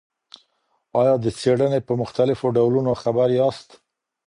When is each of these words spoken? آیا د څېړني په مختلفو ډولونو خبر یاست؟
آیا 1.01 1.15
د 1.19 1.25
څېړني 1.39 1.79
په 1.87 1.93
مختلفو 2.01 2.45
ډولونو 2.57 2.91
خبر 3.01 3.27
یاست؟ 3.39 3.69